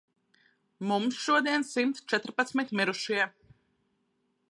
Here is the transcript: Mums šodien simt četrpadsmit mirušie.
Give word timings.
Mums 0.91 1.19
šodien 1.27 1.67
simt 1.73 2.01
četrpadsmit 2.15 2.75
mirušie. 2.81 3.33